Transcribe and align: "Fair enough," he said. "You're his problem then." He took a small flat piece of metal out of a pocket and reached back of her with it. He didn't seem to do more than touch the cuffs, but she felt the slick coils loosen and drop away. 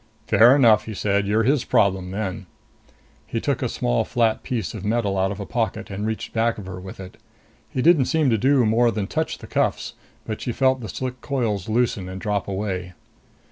"Fair 0.25 0.55
enough," 0.55 0.85
he 0.85 0.95
said. 0.95 1.27
"You're 1.27 1.43
his 1.43 1.63
problem 1.63 2.09
then." 2.09 2.47
He 3.27 3.39
took 3.39 3.61
a 3.61 3.69
small 3.69 4.03
flat 4.03 4.41
piece 4.41 4.73
of 4.73 4.83
metal 4.83 5.15
out 5.15 5.31
of 5.31 5.39
a 5.39 5.45
pocket 5.45 5.91
and 5.91 6.07
reached 6.07 6.33
back 6.33 6.57
of 6.57 6.65
her 6.65 6.81
with 6.81 6.99
it. 6.99 7.17
He 7.69 7.83
didn't 7.83 8.05
seem 8.05 8.31
to 8.31 8.37
do 8.39 8.65
more 8.65 8.89
than 8.89 9.05
touch 9.05 9.37
the 9.37 9.45
cuffs, 9.45 9.93
but 10.25 10.41
she 10.41 10.53
felt 10.53 10.81
the 10.81 10.89
slick 10.89 11.21
coils 11.21 11.69
loosen 11.69 12.09
and 12.09 12.19
drop 12.19 12.47
away. 12.47 12.93